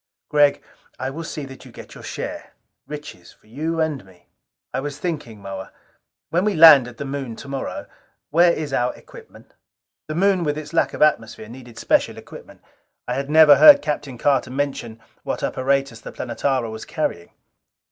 "Gregg, 0.29 0.63
I 0.97 1.11
will 1.11 1.23
see 1.23 1.45
that 1.45 1.63
you 1.63 1.71
get 1.71 1.93
your 1.93 2.03
share. 2.03 2.53
Riches 2.87 3.33
for 3.33 3.45
you 3.45 3.79
and 3.79 4.03
me." 4.03 4.29
"I 4.73 4.79
was 4.79 4.97
thinking, 4.97 5.39
Moa 5.39 5.71
when 6.31 6.43
we 6.43 6.55
land 6.55 6.87
at 6.87 6.97
the 6.97 7.05
Moon 7.05 7.35
tomorrow 7.35 7.85
where 8.31 8.51
is 8.51 8.73
our 8.73 8.95
equipment?" 8.95 9.53
The 10.07 10.15
Moon, 10.15 10.43
with 10.43 10.57
its 10.57 10.73
lack 10.73 10.95
of 10.95 11.03
atmosphere, 11.03 11.47
needed 11.49 11.77
special 11.77 12.17
equipment. 12.17 12.63
I 13.07 13.13
had 13.13 13.29
never 13.29 13.57
heard 13.57 13.83
Captain 13.83 14.17
Carter 14.17 14.49
mention 14.49 14.99
what 15.21 15.43
apparatus 15.43 16.01
the 16.01 16.11
Planetara 16.11 16.71
was 16.71 16.83
carrying. 16.83 17.29